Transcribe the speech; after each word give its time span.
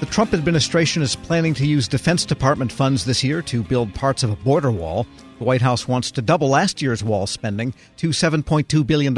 The 0.00 0.06
Trump 0.06 0.32
administration 0.32 1.02
is 1.02 1.14
planning 1.14 1.52
to 1.52 1.66
use 1.66 1.86
Defense 1.86 2.24
Department 2.24 2.72
funds 2.72 3.04
this 3.04 3.22
year 3.22 3.42
to 3.42 3.62
build 3.62 3.94
parts 3.94 4.22
of 4.22 4.30
a 4.30 4.36
border 4.36 4.70
wall. 4.70 5.06
The 5.36 5.44
White 5.44 5.60
House 5.60 5.86
wants 5.86 6.10
to 6.12 6.22
double 6.22 6.48
last 6.48 6.80
year's 6.80 7.04
wall 7.04 7.26
spending 7.26 7.74
to 7.98 8.08
$7.2 8.08 8.86
billion, 8.86 9.14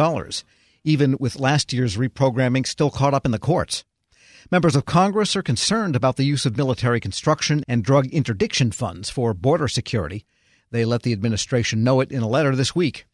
even 0.82 1.16
with 1.20 1.38
last 1.38 1.72
year's 1.72 1.96
reprogramming 1.96 2.66
still 2.66 2.90
caught 2.90 3.14
up 3.14 3.24
in 3.24 3.30
the 3.30 3.38
courts. 3.38 3.84
Members 4.50 4.74
of 4.74 4.84
Congress 4.84 5.36
are 5.36 5.42
concerned 5.42 5.94
about 5.94 6.16
the 6.16 6.24
use 6.24 6.46
of 6.46 6.56
military 6.56 6.98
construction 6.98 7.62
and 7.68 7.84
drug 7.84 8.08
interdiction 8.08 8.72
funds 8.72 9.08
for 9.08 9.34
border 9.34 9.68
security. 9.68 10.26
They 10.72 10.84
let 10.84 11.04
the 11.04 11.12
administration 11.12 11.84
know 11.84 12.00
it 12.00 12.10
in 12.10 12.22
a 12.22 12.28
letter 12.28 12.56
this 12.56 12.74
week. 12.74 13.06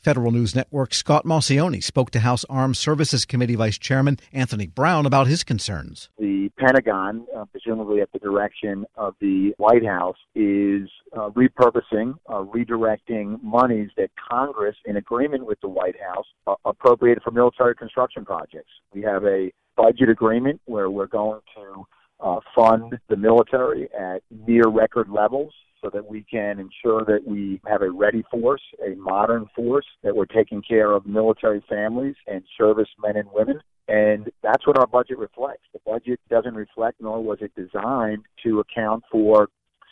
Federal 0.00 0.32
News 0.32 0.54
Network 0.54 0.94
Scott 0.94 1.26
Maucione 1.26 1.82
spoke 1.82 2.10
to 2.12 2.20
House 2.20 2.46
Armed 2.48 2.78
Services 2.78 3.26
Committee 3.26 3.54
Vice 3.54 3.78
Chairman 3.78 4.18
Anthony 4.32 4.66
Brown 4.66 5.04
about 5.04 5.26
his 5.26 5.44
concerns. 5.44 6.08
The 6.18 6.50
Pentagon, 6.56 7.26
uh, 7.36 7.44
presumably 7.52 8.00
at 8.00 8.10
the 8.12 8.18
direction 8.18 8.86
of 8.96 9.14
the 9.20 9.52
White 9.58 9.84
House, 9.84 10.16
is 10.34 10.88
uh, 11.12 11.28
repurposing, 11.30 12.14
uh, 12.30 12.44
redirecting 12.44 13.42
monies 13.42 13.90
that 13.98 14.10
Congress, 14.30 14.76
in 14.86 14.96
agreement 14.96 15.44
with 15.44 15.60
the 15.60 15.68
White 15.68 15.96
House, 16.00 16.26
uh, 16.46 16.54
appropriated 16.64 17.22
for 17.22 17.30
military 17.30 17.74
construction 17.74 18.24
projects. 18.24 18.70
We 18.94 19.02
have 19.02 19.24
a 19.24 19.52
budget 19.76 20.08
agreement 20.08 20.62
where 20.64 20.90
we're 20.90 21.08
going 21.08 21.40
to 21.56 21.86
uh, 22.20 22.40
fund 22.54 22.98
the 23.08 23.16
military 23.16 23.88
at 23.92 24.22
near 24.46 24.68
record 24.68 25.10
levels 25.10 25.52
so 25.82 25.90
that 25.92 26.06
we 26.06 26.24
can 26.30 26.58
ensure 26.58 27.04
that 27.04 27.20
we 27.26 27.60
have 27.66 27.82
a 27.82 27.90
ready 27.90 28.22
force, 28.30 28.62
a 28.84 28.94
modern 28.96 29.46
force, 29.54 29.86
that 30.02 30.14
we're 30.14 30.26
taking 30.26 30.62
care 30.62 30.92
of 30.92 31.06
military 31.06 31.62
families 31.68 32.16
and 32.26 32.42
servicemen 32.58 33.16
and 33.16 33.28
women. 33.32 33.60
And 33.88 34.30
that's 34.42 34.66
what 34.66 34.78
our 34.78 34.86
budget 34.86 35.18
reflects. 35.18 35.64
The 35.72 35.80
budget 35.84 36.20
doesn't 36.28 36.54
reflect, 36.54 37.00
nor 37.00 37.22
was 37.22 37.38
it 37.40 37.52
designed 37.56 38.24
to 38.44 38.60
account 38.60 39.04
for 39.10 39.48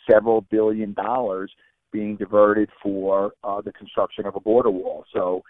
several 0.09 0.41
billion 0.41 0.93
dollars 0.93 1.51
being 1.91 2.15
diverted 2.15 2.69
for 2.81 3.33
uh, 3.43 3.61
the 3.61 3.71
construction 3.73 4.25
of 4.25 4.35
a 4.35 4.39
border 4.39 4.69
wall. 4.69 5.05
So, 5.13 5.41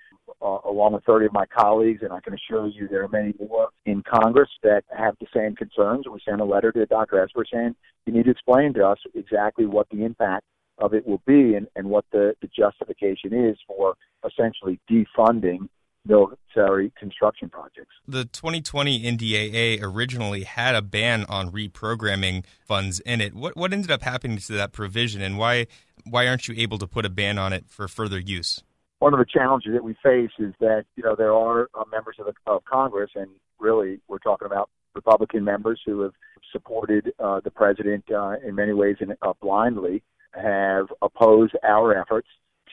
uh, 0.42 0.58
along 0.66 0.94
with 0.94 1.04
30 1.04 1.28
of 1.28 1.34
my 1.34 1.46
colleagues, 1.46 2.02
and 2.02 2.14
I 2.14 2.20
can 2.22 2.34
assure 2.34 2.68
you 2.68 2.88
there 2.88 3.04
are 3.04 3.10
many 3.10 3.34
more 3.40 3.70
in 3.86 4.04
Congress 4.04 4.50
that 4.64 4.84
have 4.96 5.16
the 5.20 5.28
same 5.34 5.56
concerns. 5.56 6.06
We 6.08 6.20
sent 6.28 6.42
a 6.42 6.46
letter 6.46 6.72
to 6.72 6.86
Dr. 6.86 7.22
Esper 7.22 7.46
saying 7.52 7.76
you 8.06 8.14
need 8.14 8.26
to 8.26 8.32
explain 8.32 8.74
to 8.76 8.88
us 8.88 9.00
exactly 9.14 9.66
what 9.66 9.88
the 9.90 10.04
impact 10.04 10.46
of 10.78 10.94
it 10.94 11.06
will 11.06 11.22
be 11.26 11.56
and, 11.56 11.68
and 11.76 11.90
what 11.90 12.06
the, 12.12 12.34
the 12.42 12.48
justification 12.48 13.34
is 13.34 13.58
for 13.68 13.96
essentially 14.26 14.80
defunding 14.90 15.68
military 16.06 16.92
construction 16.98 17.50
projects. 17.50 17.94
The 18.08 18.26
2020 18.26 19.04
NDAA 19.04 19.80
originally 19.82 20.44
had 20.44 20.76
a 20.76 20.82
ban 20.82 21.26
on 21.28 21.52
reprogramming 21.52 22.46
funds 22.66 23.00
in 23.02 23.22
it. 23.22 23.34
What 23.34 23.58
what 23.58 23.74
ended 23.74 23.92
up 23.92 24.02
happening 24.02 24.38
to 24.38 24.54
that 24.54 24.72
provision, 24.72 25.22
and 25.22 25.38
why 25.38 25.68
why 26.06 26.28
aren't 26.28 26.48
you 26.48 26.56
able 26.58 26.78
to 26.78 26.88
put 26.88 27.06
a 27.06 27.10
ban 27.10 27.38
on 27.38 27.54
it 27.54 27.66
for 27.68 27.88
further 27.88 28.20
use? 28.20 28.64
One 29.00 29.14
of 29.14 29.20
the 29.20 29.26
challenges 29.26 29.72
that 29.74 29.84
we 29.84 29.96
face 30.04 30.32
is 30.40 30.54
that 30.60 30.86
you 30.96 31.04
know 31.04 31.16
there 31.16 31.34
are 31.34 31.70
uh, 31.74 31.84
members 31.92 32.18
of, 32.20 32.26
the, 32.26 32.34
of 32.52 32.64
Congress, 32.66 33.12
and 33.16 33.30
really 33.60 34.00
we're 34.08 34.20
talking 34.20 34.46
about 34.46 34.70
Republican 34.94 35.44
members 35.44 35.80
who 35.86 36.02
have 36.02 36.14
supported 36.52 37.12
uh, 37.20 37.40
the 37.44 37.52
president 37.52 38.04
uh, 38.12 38.36
in 38.46 38.56
many 38.56 38.74
ways 38.74 38.98
in, 39.00 39.14
uh, 39.22 39.34
blindly, 39.42 40.04
have 40.34 40.88
opposed 41.02 41.56
our 41.64 41.98
efforts 41.98 42.28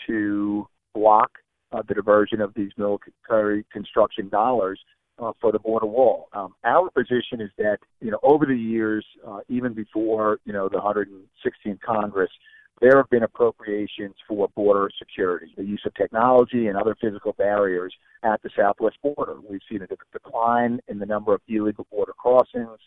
to 0.07 0.67
block 0.95 1.31
uh, 1.73 1.83
the 1.87 1.95
diversion 1.95 2.41
of 2.41 2.53
these 2.55 2.71
military 2.77 3.65
construction 3.73 4.29
dollars 4.29 4.81
uh, 5.19 5.33
for 5.41 5.53
the 5.53 5.59
border 5.59 5.87
wall. 5.87 6.29
Um, 6.33 6.55
our 6.65 6.91
position 6.91 7.41
is 7.41 7.51
that 7.59 7.79
you 8.01 8.11
know 8.11 8.19
over 8.23 8.47
the 8.47 8.57
years, 8.57 9.05
uh, 9.27 9.41
even 9.49 9.75
before 9.75 10.39
you 10.45 10.53
know 10.53 10.69
the 10.69 10.79
116th 10.79 11.81
Congress, 11.81 12.31
there 12.81 12.97
have 12.97 13.09
been 13.09 13.23
appropriations 13.23 14.15
for 14.29 14.49
border 14.55 14.91
security, 14.99 15.53
the 15.57 15.65
use 15.65 15.83
of 15.87 15.95
technology 15.95 16.67
and 16.67 16.77
other 16.77 16.95
physical 17.01 17.33
barriers 17.33 17.95
at 18.23 18.43
the 18.43 18.51
southwest 18.57 18.97
border. 19.03 19.37
We've 19.49 19.61
seen 19.71 19.83
a 19.83 19.89
decline 20.13 20.81
in 20.89 20.99
the 20.99 21.07
number 21.07 21.35
of 21.35 21.41
illegal 21.49 21.87
border 21.91 22.13
crossings, 22.13 22.79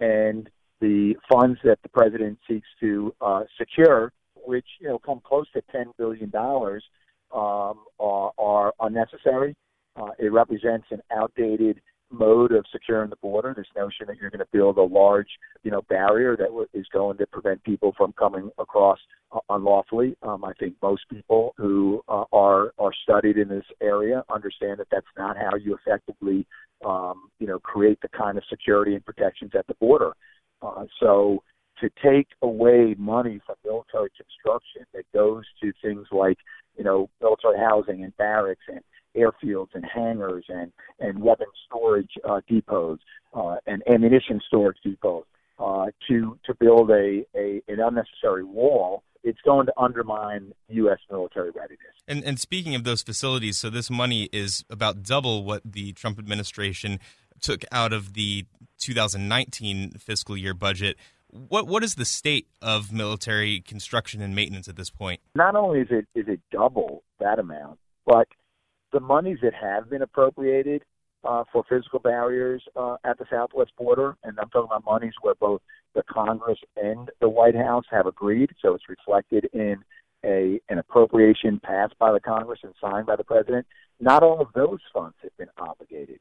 and 0.00 0.50
the 0.80 1.14
funds 1.30 1.58
that 1.64 1.78
the 1.82 1.88
president 1.88 2.38
seeks 2.48 2.68
to 2.80 3.14
uh, 3.20 3.44
secure, 3.58 4.12
which 4.34 4.66
you 4.80 4.88
know 4.88 4.98
come 4.98 5.20
close 5.24 5.46
to 5.52 5.62
10 5.72 5.92
billion 5.98 6.30
dollars, 6.30 6.84
um, 7.32 7.84
are, 8.00 8.32
are 8.38 8.72
unnecessary. 8.80 9.54
Uh, 9.96 10.10
it 10.18 10.32
represents 10.32 10.86
an 10.90 11.00
outdated 11.12 11.80
mode 12.10 12.52
of 12.52 12.64
securing 12.72 13.10
the 13.10 13.16
border. 13.16 13.54
This 13.56 13.66
notion 13.76 14.06
that 14.06 14.16
you're 14.20 14.30
going 14.30 14.40
to 14.40 14.46
build 14.52 14.78
a 14.78 14.82
large, 14.82 15.28
you 15.62 15.70
know, 15.70 15.82
barrier 15.82 16.36
that 16.36 16.66
is 16.72 16.86
going 16.92 17.18
to 17.18 17.26
prevent 17.26 17.62
people 17.64 17.92
from 17.96 18.12
coming 18.12 18.50
across 18.58 18.98
unlawfully. 19.50 20.16
Um, 20.22 20.44
I 20.44 20.52
think 20.58 20.74
most 20.82 21.02
people 21.10 21.54
who 21.56 22.02
uh, 22.08 22.24
are 22.32 22.72
are 22.78 22.92
studied 23.02 23.36
in 23.36 23.48
this 23.48 23.64
area 23.82 24.24
understand 24.32 24.78
that 24.78 24.88
that's 24.90 25.06
not 25.16 25.36
how 25.36 25.56
you 25.56 25.76
effectively, 25.76 26.46
um, 26.84 27.30
you 27.38 27.46
know, 27.46 27.58
create 27.58 28.00
the 28.00 28.08
kind 28.08 28.38
of 28.38 28.44
security 28.48 28.94
and 28.94 29.04
protections 29.04 29.52
at 29.56 29.66
the 29.66 29.74
border. 29.74 30.12
Uh, 30.62 30.84
so 31.00 31.42
to 31.80 31.90
take 32.02 32.28
away 32.42 32.94
money 32.98 33.40
from 33.46 33.54
military 33.64 34.10
construction 34.16 34.82
that 34.92 35.04
goes 35.14 35.44
to 35.62 35.72
things 35.82 36.06
like, 36.10 36.38
you 36.76 36.84
know, 36.84 37.08
military 37.20 37.58
housing 37.58 38.02
and 38.04 38.16
barracks 38.16 38.64
and 38.68 38.80
airfields 39.18 39.68
and 39.74 39.84
hangars 39.84 40.44
and 40.48 40.72
and 41.00 41.20
weapon 41.22 41.46
storage 41.66 42.10
uh, 42.28 42.40
depots 42.48 43.02
uh, 43.34 43.56
and 43.66 43.82
ammunition 43.88 44.40
storage 44.46 44.78
depots 44.84 45.26
uh, 45.58 45.86
to 46.08 46.38
to 46.44 46.54
build 46.54 46.90
a, 46.90 47.24
a 47.34 47.62
an 47.68 47.80
unnecessary 47.80 48.44
wall. 48.44 49.02
It's 49.24 49.40
going 49.44 49.66
to 49.66 49.72
undermine 49.76 50.52
U.S. 50.68 51.00
military 51.10 51.50
readiness. 51.50 51.80
And, 52.06 52.22
and 52.22 52.38
speaking 52.38 52.76
of 52.76 52.84
those 52.84 53.02
facilities, 53.02 53.58
so 53.58 53.68
this 53.68 53.90
money 53.90 54.28
is 54.32 54.64
about 54.70 55.02
double 55.02 55.44
what 55.44 55.60
the 55.64 55.92
Trump 55.92 56.20
administration 56.20 57.00
took 57.40 57.64
out 57.72 57.92
of 57.92 58.14
the 58.14 58.46
2019 58.78 59.92
fiscal 59.98 60.36
year 60.36 60.54
budget. 60.54 60.96
What 61.30 61.66
what 61.66 61.84
is 61.84 61.96
the 61.96 62.04
state 62.04 62.46
of 62.62 62.92
military 62.92 63.60
construction 63.60 64.22
and 64.22 64.34
maintenance 64.34 64.68
at 64.68 64.76
this 64.76 64.90
point? 64.90 65.20
Not 65.34 65.56
only 65.56 65.80
is 65.80 65.88
it 65.90 66.06
is 66.14 66.26
it 66.28 66.40
double 66.50 67.02
that 67.20 67.38
amount, 67.38 67.78
but 68.06 68.28
the 68.92 69.00
monies 69.00 69.38
that 69.42 69.54
have 69.54 69.90
been 69.90 70.02
appropriated 70.02 70.82
uh, 71.24 71.44
for 71.52 71.64
physical 71.68 71.98
barriers 71.98 72.62
uh, 72.76 72.96
at 73.04 73.18
the 73.18 73.26
southwest 73.30 73.72
border, 73.76 74.16
and 74.22 74.38
I'm 74.38 74.48
talking 74.50 74.68
about 74.70 74.84
monies 74.84 75.14
where 75.22 75.34
both 75.34 75.60
the 75.94 76.02
Congress 76.04 76.58
and 76.76 77.10
the 77.20 77.28
White 77.28 77.56
House 77.56 77.84
have 77.90 78.06
agreed, 78.06 78.50
so 78.62 78.74
it's 78.74 78.88
reflected 78.88 79.48
in 79.52 79.76
a 80.24 80.60
an 80.68 80.78
appropriation 80.78 81.60
passed 81.62 81.96
by 81.98 82.12
the 82.12 82.20
Congress 82.20 82.60
and 82.62 82.74
signed 82.80 83.06
by 83.06 83.16
the 83.16 83.24
president. 83.24 83.66
Not 84.00 84.22
all 84.22 84.40
of 84.40 84.48
those 84.54 84.80
funds 84.92 85.16
have 85.22 85.36
been 85.36 85.48
obligated. 85.58 86.20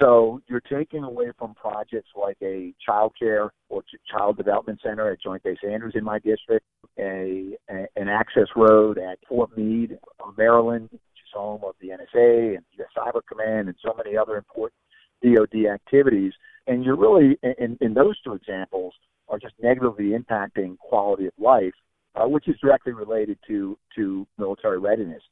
So 0.00 0.42
you're 0.46 0.60
taking 0.60 1.04
away 1.04 1.32
from 1.38 1.54
projects 1.54 2.10
like 2.14 2.36
a 2.42 2.74
child 2.84 3.12
care 3.18 3.50
or 3.70 3.82
child 4.10 4.36
development 4.36 4.80
center 4.82 5.10
at 5.10 5.22
Joint 5.22 5.42
Base 5.42 5.58
Andrews 5.66 5.94
in 5.96 6.04
my 6.04 6.18
district, 6.18 6.66
a, 6.98 7.56
a 7.70 7.86
an 7.96 8.08
access 8.08 8.48
road 8.54 8.98
at 8.98 9.18
Fort 9.28 9.56
Meade, 9.56 9.98
Maryland, 10.36 10.90
home 11.36 11.62
of 11.64 11.74
the 11.80 11.88
NSA 11.88 12.56
and 12.56 12.64
U.S. 12.78 12.88
Cyber 12.96 13.20
Command 13.28 13.68
and 13.68 13.76
so 13.84 13.94
many 13.96 14.16
other 14.16 14.36
important 14.36 14.80
DoD 15.22 15.66
activities. 15.72 16.32
And 16.66 16.84
you're 16.84 16.96
really, 16.96 17.38
in, 17.58 17.78
in 17.80 17.94
those 17.94 18.20
two 18.22 18.34
examples, 18.34 18.94
are 19.28 19.38
just 19.38 19.54
negatively 19.62 20.12
impacting 20.16 20.78
quality 20.78 21.26
of 21.26 21.32
life, 21.38 21.74
uh, 22.14 22.28
which 22.28 22.48
is 22.48 22.56
directly 22.60 22.92
related 22.92 23.38
to 23.48 23.76
to 23.96 24.26
military 24.38 24.78
readiness. 24.78 25.22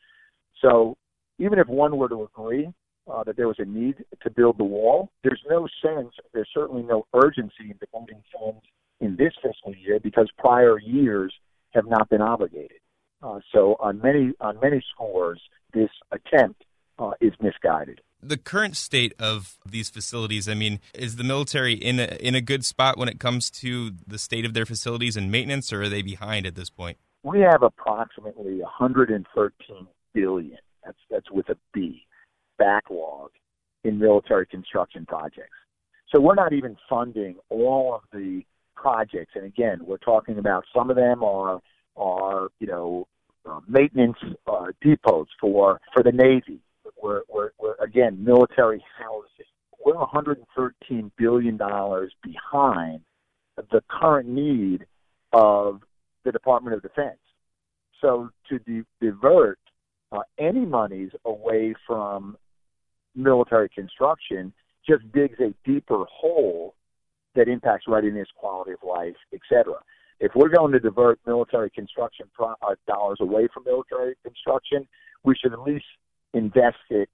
So 0.60 0.96
even 1.38 1.58
if 1.58 1.68
one 1.68 1.96
were 1.96 2.08
to 2.08 2.24
agree 2.24 2.68
uh, 3.12 3.24
that 3.24 3.36
there 3.36 3.48
was 3.48 3.58
a 3.58 3.64
need 3.64 4.04
to 4.22 4.30
build 4.30 4.58
the 4.58 4.64
wall, 4.64 5.10
there's 5.22 5.42
no 5.48 5.68
sense, 5.82 6.12
there's 6.32 6.48
certainly 6.54 6.82
no 6.82 7.06
urgency 7.14 7.70
in 7.70 7.76
devoting 7.78 8.22
funds 8.36 8.62
in 9.00 9.16
this 9.16 9.32
fiscal 9.42 9.74
year 9.74 10.00
because 10.00 10.28
prior 10.38 10.78
years 10.78 11.32
have 11.70 11.86
not 11.86 12.08
been 12.08 12.22
obligated. 12.22 12.78
Uh, 13.24 13.40
so 13.54 13.76
on 13.80 14.00
many 14.02 14.34
on 14.40 14.58
many 14.60 14.84
scores, 14.92 15.40
this 15.72 15.88
attempt 16.12 16.62
uh, 16.98 17.12
is 17.22 17.32
misguided. 17.40 18.02
The 18.22 18.36
current 18.36 18.76
state 18.76 19.14
of 19.18 19.56
these 19.64 19.88
facilities, 19.88 20.46
I 20.48 20.54
mean, 20.54 20.80
is 20.94 21.16
the 21.16 21.24
military 21.24 21.72
in 21.72 22.00
a, 22.00 22.16
in 22.20 22.34
a 22.34 22.40
good 22.40 22.64
spot 22.64 22.98
when 22.98 23.08
it 23.08 23.18
comes 23.18 23.50
to 23.52 23.92
the 24.06 24.18
state 24.18 24.44
of 24.44 24.52
their 24.52 24.66
facilities 24.66 25.16
and 25.16 25.30
maintenance, 25.30 25.72
or 25.72 25.82
are 25.82 25.88
they 25.88 26.02
behind 26.02 26.46
at 26.46 26.54
this 26.54 26.68
point? 26.68 26.98
We 27.22 27.40
have 27.40 27.62
approximately 27.62 28.60
113 28.60 29.86
billion. 30.12 30.58
That's 30.84 30.98
that's 31.10 31.30
with 31.30 31.48
a 31.48 31.56
B 31.72 32.06
backlog 32.58 33.30
in 33.84 33.98
military 33.98 34.46
construction 34.46 35.06
projects. 35.06 35.56
So 36.14 36.20
we're 36.20 36.34
not 36.34 36.52
even 36.52 36.76
funding 36.90 37.36
all 37.48 37.94
of 37.94 38.02
the 38.12 38.42
projects. 38.76 39.32
And 39.34 39.44
again, 39.46 39.78
we're 39.82 39.96
talking 39.96 40.38
about 40.38 40.64
some 40.76 40.90
of 40.90 40.96
them 40.96 41.22
are 41.24 41.60
are 41.96 42.48
you 42.60 42.66
know 42.66 43.06
uh, 43.48 43.60
maintenance 43.68 44.16
uh, 44.46 44.66
depots 44.82 45.30
for 45.40 45.80
for 45.92 46.02
the 46.02 46.12
Navy. 46.12 46.60
We're, 47.02 47.22
we're, 47.28 47.50
we're 47.58 47.74
again 47.82 48.22
military 48.22 48.82
housing. 48.98 49.46
We're 49.84 49.96
113 49.96 51.12
billion 51.18 51.56
dollars 51.56 52.12
behind 52.22 53.00
the 53.56 53.82
current 53.88 54.28
need 54.28 54.86
of 55.32 55.80
the 56.24 56.32
Department 56.32 56.76
of 56.76 56.82
Defense. 56.82 57.18
So 58.00 58.30
to 58.48 58.58
di- 58.60 58.84
divert 59.00 59.58
uh, 60.12 60.20
any 60.38 60.64
monies 60.64 61.10
away 61.24 61.74
from 61.86 62.36
military 63.14 63.68
construction 63.68 64.52
just 64.88 65.10
digs 65.12 65.38
a 65.40 65.54
deeper 65.64 66.04
hole 66.10 66.74
that 67.34 67.48
impacts 67.48 67.86
readiness, 67.88 68.28
quality 68.36 68.72
of 68.72 68.78
life, 68.86 69.16
etc. 69.32 69.74
If 70.20 70.32
we're 70.34 70.48
going 70.48 70.72
to 70.72 70.80
divert 70.80 71.18
military 71.26 71.70
construction 71.70 72.26
pro- 72.32 72.54
uh, 72.62 72.74
dollars 72.86 73.18
away 73.20 73.48
from 73.52 73.64
military 73.64 74.14
construction, 74.24 74.86
we 75.24 75.34
should 75.36 75.52
at 75.52 75.60
least 75.60 75.84
invest 76.32 76.76
it 76.90 77.08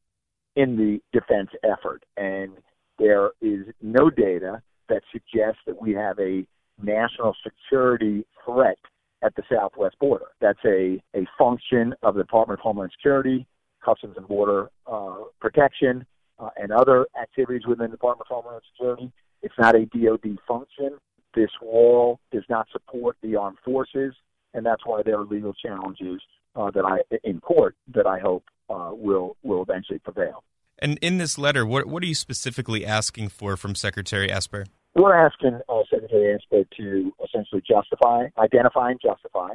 in 0.56 0.76
the 0.76 1.00
defense 1.18 1.50
effort. 1.64 2.04
And 2.16 2.52
there 2.98 3.30
is 3.40 3.66
no 3.80 4.10
data 4.10 4.62
that 4.88 5.02
suggests 5.12 5.60
that 5.66 5.80
we 5.80 5.92
have 5.92 6.18
a 6.18 6.46
national 6.82 7.34
security 7.42 8.24
threat 8.44 8.78
at 9.22 9.34
the 9.36 9.42
southwest 9.52 9.96
border. 10.00 10.26
That's 10.40 10.58
a, 10.64 11.00
a 11.14 11.26
function 11.38 11.94
of 12.02 12.14
the 12.14 12.22
Department 12.22 12.60
of 12.60 12.62
Homeland 12.62 12.90
Security, 12.96 13.46
Customs 13.84 14.16
and 14.16 14.26
Border 14.26 14.70
uh, 14.86 15.16
Protection, 15.40 16.04
uh, 16.38 16.50
and 16.56 16.72
other 16.72 17.06
activities 17.20 17.66
within 17.66 17.86
the 17.90 17.96
Department 17.96 18.26
of 18.30 18.34
Homeland 18.34 18.62
Security. 18.72 19.12
It's 19.42 19.54
not 19.58 19.74
a 19.74 19.86
DoD 19.86 20.38
function. 20.46 20.98
This 21.34 21.50
wall 21.62 22.18
does 22.32 22.44
not 22.48 22.66
support 22.72 23.16
the 23.22 23.36
armed 23.36 23.58
forces, 23.64 24.14
and 24.54 24.66
that's 24.66 24.84
why 24.84 25.02
there 25.04 25.18
are 25.18 25.24
legal 25.24 25.52
challenges 25.54 26.20
uh, 26.56 26.70
that 26.72 26.84
I 26.84 27.16
in 27.24 27.40
court 27.40 27.76
that 27.94 28.06
I 28.06 28.18
hope 28.18 28.44
uh, 28.68 28.90
will 28.92 29.36
will 29.42 29.62
eventually 29.62 29.98
prevail. 30.00 30.42
And 30.78 30.98
in 31.02 31.18
this 31.18 31.38
letter, 31.38 31.64
what 31.66 31.86
what 31.86 32.02
are 32.02 32.06
you 32.06 32.14
specifically 32.14 32.84
asking 32.84 33.28
for 33.28 33.56
from 33.56 33.74
Secretary 33.74 34.30
Esper? 34.30 34.66
We're 34.94 35.14
asking 35.14 35.60
uh, 35.68 35.82
Secretary 35.88 36.34
Esper 36.34 36.64
to 36.78 37.12
essentially 37.24 37.62
justify, 37.66 38.26
identify, 38.38 38.90
and 38.90 39.00
justify, 39.00 39.50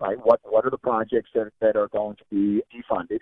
right? 0.00 0.16
What 0.24 0.40
what 0.44 0.64
are 0.64 0.70
the 0.70 0.78
projects 0.78 1.30
that 1.34 1.50
that 1.60 1.76
are 1.76 1.88
going 1.88 2.16
to 2.16 2.24
be 2.30 2.62
defunded? 2.74 3.20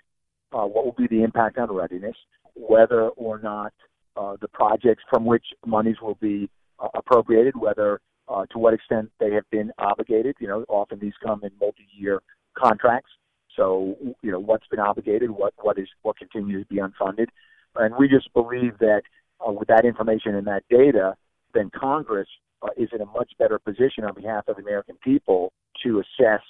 Uh, 0.51 0.65
what 0.65 0.85
will 0.85 0.95
be 0.97 1.07
the 1.07 1.21
impact 1.23 1.59
on 1.59 1.71
readiness? 1.71 2.15
Whether 2.55 3.09
or 3.09 3.39
not 3.39 3.73
uh, 4.17 4.37
the 4.41 4.47
projects 4.47 5.03
from 5.09 5.25
which 5.25 5.45
monies 5.65 5.97
will 6.01 6.17
be 6.19 6.49
appropriated, 6.93 7.55
whether 7.55 7.99
uh, 8.27 8.45
to 8.51 8.59
what 8.59 8.73
extent 8.73 9.09
they 9.19 9.31
have 9.31 9.49
been 9.49 9.71
obligated. 9.77 10.35
You 10.39 10.47
know, 10.47 10.65
often 10.69 10.99
these 10.99 11.13
come 11.23 11.43
in 11.43 11.51
multi-year 11.59 12.21
contracts. 12.57 13.11
So, 13.55 13.95
you 14.21 14.31
know, 14.31 14.39
what's 14.39 14.67
been 14.67 14.79
obligated, 14.79 15.29
what 15.31 15.53
what 15.61 15.77
is 15.77 15.87
what 16.03 16.17
continues 16.17 16.67
to 16.67 16.73
be 16.73 16.79
unfunded, 16.79 17.27
and 17.75 17.95
we 17.97 18.07
just 18.07 18.31
believe 18.33 18.77
that 18.79 19.01
uh, 19.45 19.51
with 19.51 19.67
that 19.67 19.85
information 19.85 20.35
and 20.35 20.47
that 20.47 20.63
data, 20.69 21.15
then 21.53 21.69
Congress 21.77 22.27
uh, 22.61 22.69
is 22.77 22.89
in 22.93 23.01
a 23.01 23.05
much 23.05 23.31
better 23.39 23.59
position 23.59 24.03
on 24.03 24.13
behalf 24.13 24.47
of 24.47 24.57
the 24.57 24.61
American 24.61 24.95
people 25.03 25.51
to 25.83 25.99
assess 25.99 26.41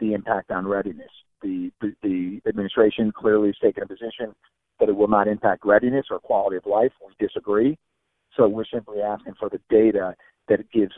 the 0.00 0.12
impact 0.12 0.50
on 0.50 0.66
readiness. 0.66 1.10
The, 1.42 1.70
the 2.02 2.40
administration 2.46 3.12
clearly 3.12 3.48
has 3.48 3.56
taken 3.62 3.82
a 3.82 3.86
position 3.86 4.34
that 4.80 4.88
it 4.88 4.96
will 4.96 5.08
not 5.08 5.28
impact 5.28 5.64
readiness 5.64 6.06
or 6.10 6.18
quality 6.18 6.56
of 6.56 6.66
life. 6.66 6.92
We 7.06 7.14
disagree. 7.24 7.78
So 8.38 8.48
we're 8.48 8.64
simply 8.72 9.00
asking 9.00 9.34
for 9.38 9.48
the 9.48 9.60
data 9.68 10.14
that 10.48 10.70
gives 10.70 10.92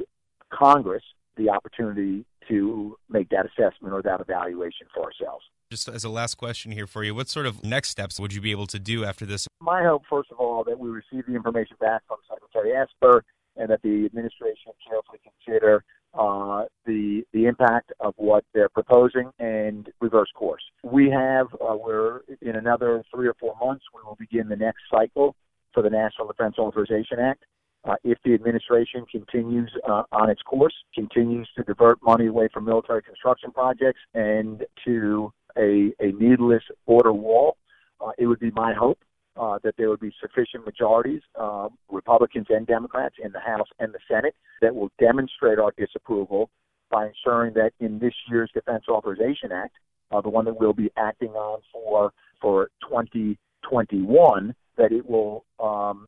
Congress 0.51 1.03
the 1.37 1.49
opportunity 1.49 2.25
to 2.49 2.97
make 3.09 3.31
that 3.31 3.47
assessment 3.47 3.95
or 3.95 4.03
that 4.03 4.21
evaluation 4.21 4.87
for 4.95 5.05
ourselves. 5.05 5.45
Just 5.71 5.89
as 5.89 6.05
a 6.05 6.09
last 6.09 6.35
question 6.35 6.73
here 6.73 6.87
for 6.87 7.05
you, 7.05 7.15
what 7.15 7.29
sort 7.29 7.47
of 7.47 7.65
next 7.65 7.91
steps 7.91 8.19
would 8.19 8.35
you 8.35 8.41
be 8.41 8.51
able 8.51 8.67
to 8.67 8.79
do 8.79 9.05
after 9.05 9.25
this? 9.25 9.47
My 9.61 9.85
hope, 9.85 10.03
first 10.11 10.31
of 10.33 10.39
all, 10.39 10.65
that 10.65 10.79
we 10.79 10.91
receive 10.91 11.27
the 11.27 11.35
information 11.35 11.77
back 11.81 12.03
from 12.09 12.19
Secretary 12.29 12.73
Esper 12.73 13.25
and 13.57 13.71
that 13.71 13.81
the 13.83 14.05
administration 14.05 14.73
carefully 14.87 15.21
consider 15.23 15.85
uh, 16.13 16.65
the 16.87 17.23
the 17.33 17.47
impact 17.47 17.93
of 18.01 18.15
what 18.17 18.45
they're 18.53 18.69
proposing 18.69 19.31
and 19.39 19.91
reverse 20.01 20.31
course. 20.35 20.63
We 20.83 21.09
have 21.11 21.47
uh, 21.55 21.77
we're 21.77 22.23
in 22.43 22.57
another 22.57 23.05
three 23.15 23.29
or 23.29 23.35
four 23.39 23.55
months 23.61 23.85
we 23.95 24.03
will 24.05 24.17
begin 24.17 24.49
the 24.49 24.57
next 24.57 24.81
cycle 24.93 25.37
for 25.73 25.83
the 25.83 25.91
National 25.91 26.27
Defense 26.27 26.57
Authorization 26.59 27.19
Act. 27.19 27.45
Uh, 27.85 27.95
if 28.05 28.19
the 28.25 28.35
administration 28.35 29.07
continues 29.11 29.73
uh, 29.89 30.03
on 30.13 30.29
its 30.29 30.43
course, 30.43 30.75
continues 30.95 31.49
to 31.57 31.63
divert 31.63 31.99
money 32.03 32.27
away 32.27 32.49
from 32.53 32.67
military 32.67 33.03
construction 33.03 33.51
projects 33.51 34.01
and 34.15 34.67
to 34.85 35.33
a, 35.57 35.91
a 35.99 36.13
needless 36.13 36.63
border 36.87 37.13
wall, 37.13 37.57
uh, 38.01 38.11
it 38.19 38.27
would 38.27 38.41
be 38.41 38.51
my 38.51 38.75
hope 38.75 38.99
uh, 39.37 39.59
that 39.63 39.75
there 39.79 39.89
would 39.89 40.01
be 40.01 40.13
sufficient 40.21 40.67
majorities, 40.67 41.23
uh, 41.41 41.69
Republicans 41.91 42.47
and 42.51 42.67
Democrats, 42.67 43.15
in 43.23 43.33
the 43.33 43.41
House 43.41 43.69
and 43.79 43.95
the 43.95 43.99
Senate, 44.07 44.35
that 44.61 44.75
will 44.75 44.91
demonstrate 44.99 45.59
our 45.59 45.73
disapproval 45.79 46.51
by 46.91 47.07
ensuring 47.07 47.55
that 47.55 47.73
in 47.81 47.99
this 47.99 48.15
year's 48.29 48.51
Defense 48.53 48.85
Authorization 48.89 49.53
Act, 49.53 49.75
uh, 50.11 50.21
the 50.21 50.29
one 50.29 50.45
that 50.45 50.59
we'll 50.59 50.73
be 50.73 50.91
acting 50.97 51.31
on 51.31 51.61
for 51.73 52.13
for 52.41 52.71
2021, 52.89 54.55
that 54.77 54.93
it 54.93 55.09
will 55.09 55.45
um, 55.59 56.07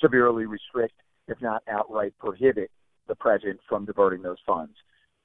severely 0.00 0.46
restrict, 0.46 0.94
if 1.28 1.40
not 1.40 1.62
outright 1.68 2.14
prohibit, 2.18 2.70
the 3.08 3.14
president 3.14 3.60
from 3.68 3.84
diverting 3.84 4.22
those 4.22 4.38
funds. 4.46 4.74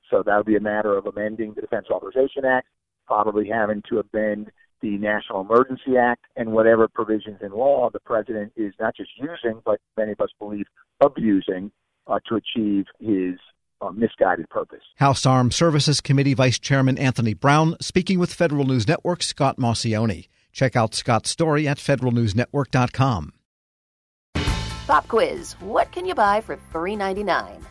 So 0.09 0.23
that 0.25 0.37
would 0.37 0.45
be 0.45 0.55
a 0.55 0.61
matter 0.61 0.97
of 0.97 1.05
amending 1.05 1.53
the 1.53 1.61
Defense 1.61 1.87
Authorization 1.91 2.45
Act, 2.45 2.67
probably 3.05 3.47
having 3.47 3.83
to 3.89 4.01
amend 4.13 4.51
the 4.81 4.97
National 4.97 5.41
Emergency 5.41 5.97
Act 5.97 6.25
and 6.35 6.51
whatever 6.51 6.87
provisions 6.87 7.39
in 7.41 7.51
law 7.51 7.89
the 7.91 7.99
president 7.99 8.53
is 8.55 8.73
not 8.79 8.95
just 8.95 9.11
using, 9.17 9.61
but 9.65 9.79
many 9.97 10.13
of 10.13 10.21
us 10.21 10.29
believe 10.39 10.65
abusing 11.01 11.71
uh, 12.07 12.19
to 12.27 12.35
achieve 12.35 12.85
his 12.99 13.37
uh, 13.81 13.91
misguided 13.91 14.49
purpose. 14.49 14.81
House 14.95 15.25
Armed 15.25 15.53
Services 15.53 16.01
Committee 16.01 16.33
Vice 16.33 16.59
Chairman 16.59 16.97
Anthony 16.97 17.33
Brown 17.33 17.75
speaking 17.81 18.19
with 18.19 18.33
Federal 18.33 18.65
News 18.65 18.87
Network 18.87 19.23
Scott 19.23 19.57
Maucione. 19.57 20.27
Check 20.51 20.75
out 20.75 20.95
Scott's 20.95 21.29
story 21.29 21.67
at 21.67 21.77
federalnewsnetwork.com. 21.77 23.33
Pop 24.87 25.07
quiz 25.07 25.53
What 25.59 25.91
can 25.91 26.05
you 26.05 26.15
buy 26.15 26.41
for 26.41 26.57
$3.99? 26.73 27.61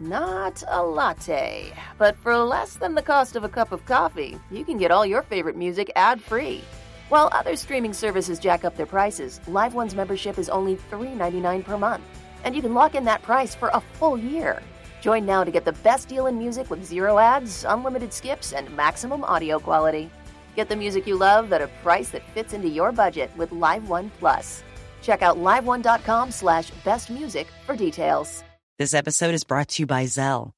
Not 0.00 0.62
a 0.66 0.82
latte, 0.82 1.72
but 1.98 2.16
for 2.16 2.36
less 2.36 2.74
than 2.74 2.94
the 2.94 3.02
cost 3.02 3.36
of 3.36 3.44
a 3.44 3.48
cup 3.48 3.70
of 3.70 3.84
coffee, 3.86 4.40
you 4.50 4.64
can 4.64 4.76
get 4.76 4.90
all 4.90 5.06
your 5.06 5.22
favorite 5.22 5.56
music 5.56 5.92
ad 5.94 6.20
free. 6.20 6.64
While 7.10 7.28
other 7.32 7.54
streaming 7.54 7.92
services 7.92 8.38
jack 8.40 8.64
up 8.64 8.76
their 8.76 8.86
prices, 8.86 9.40
Live 9.46 9.74
One's 9.74 9.94
membership 9.94 10.38
is 10.38 10.48
only 10.48 10.76
$3.99 10.90 11.64
per 11.64 11.78
month, 11.78 12.02
and 12.42 12.56
you 12.56 12.62
can 12.62 12.74
lock 12.74 12.94
in 12.94 13.04
that 13.04 13.22
price 13.22 13.54
for 13.54 13.68
a 13.68 13.80
full 13.80 14.18
year. 14.18 14.60
Join 15.00 15.26
now 15.26 15.44
to 15.44 15.50
get 15.50 15.64
the 15.64 15.72
best 15.84 16.08
deal 16.08 16.26
in 16.26 16.38
music 16.38 16.70
with 16.70 16.82
zero 16.82 17.18
ads, 17.18 17.64
unlimited 17.64 18.12
skips, 18.12 18.52
and 18.52 18.74
maximum 18.74 19.22
audio 19.22 19.58
quality. 19.58 20.10
Get 20.54 20.68
the 20.68 20.76
music 20.76 21.06
you 21.06 21.16
love 21.16 21.52
at 21.52 21.62
a 21.62 21.68
price 21.82 22.10
that 22.10 22.28
fits 22.34 22.52
into 22.52 22.68
your 22.68 22.92
budget 22.92 23.30
with 23.36 23.52
Live 23.52 23.88
One 23.88 24.10
Plus. 24.18 24.62
Check 25.02 25.22
out 25.22 25.36
liveone.com 25.36 26.30
slash 26.30 26.70
bestmusic 26.84 27.46
for 27.66 27.76
details. 27.76 28.42
This 28.78 28.94
episode 28.94 29.34
is 29.34 29.44
brought 29.44 29.68
to 29.68 29.82
you 29.82 29.86
by 29.86 30.04
Zelle. 30.04 30.50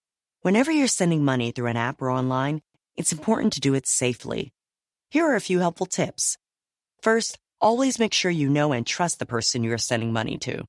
Whenever 0.43 0.71
you're 0.71 0.87
sending 0.87 1.25
money 1.25 1.50
through 1.50 1.67
an 1.67 1.76
app 1.76 2.00
or 2.00 2.11
online, 2.11 2.62
it's 2.97 3.12
important 3.12 3.53
to 3.55 3.61
do 3.61 3.75
it 3.75 3.87
safely. 3.87 4.53
Here 5.11 5.26
are 5.26 5.35
a 5.35 5.41
few 5.41 5.59
helpful 5.59 5.87
tips. 5.87 6.38
First, 7.03 7.38
always 7.61 7.99
make 7.99 8.15
sure 8.15 8.31
you 8.31 8.49
know 8.49 8.73
and 8.73 8.87
trust 8.87 9.19
the 9.19 9.26
person 9.26 9.65
you 9.65 9.73
are 9.73 9.79
sending 9.79 10.12
money 10.12 10.38
to. 10.38 10.65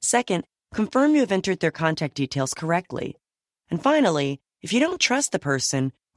Second, 0.00 0.44
confirm 0.72 1.14
you 1.14 1.20
have 1.20 1.32
entered 1.32 1.60
their 1.60 1.70
contact 1.70 2.14
details 2.14 2.54
correctly. 2.54 3.16
And 3.70 3.82
finally, 3.82 4.40
if 4.62 4.72
you 4.72 4.80
don't 4.80 5.00
trust 5.00 5.32
the 5.32 5.38
person 5.38 5.92